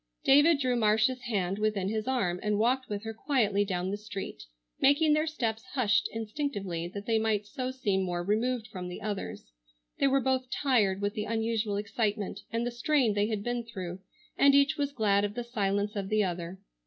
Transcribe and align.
David 0.23 0.57
drew 0.59 0.75
Marcia's 0.75 1.21
hand 1.25 1.59
within 1.59 1.87
his 1.87 2.07
arm 2.07 2.39
and 2.41 2.57
walked 2.57 2.89
with 2.89 3.03
her 3.03 3.13
quietly 3.13 3.63
down 3.63 3.91
the 3.91 3.97
street, 3.97 4.45
making 4.79 5.13
their 5.13 5.27
steps 5.27 5.63
hushed 5.75 6.09
instinctively 6.11 6.87
that 6.87 7.05
they 7.05 7.19
might 7.19 7.45
so 7.45 7.69
seem 7.69 8.01
more 8.01 8.23
removed 8.23 8.65
from 8.65 8.87
the 8.87 8.99
others. 8.99 9.51
They 9.99 10.07
were 10.07 10.19
both 10.19 10.49
tired 10.49 11.01
with 11.01 11.13
the 11.13 11.25
unusual 11.25 11.77
excitement 11.77 12.39
and 12.51 12.65
the 12.65 12.71
strain 12.71 13.13
they 13.13 13.27
had 13.27 13.43
been 13.43 13.63
through, 13.63 13.99
and 14.39 14.55
each 14.55 14.75
was 14.75 14.91
glad 14.91 15.23
of 15.23 15.35
the 15.35 15.43
silence 15.43 15.95
of 15.95 16.09
the 16.09 16.23
other. 16.23 16.57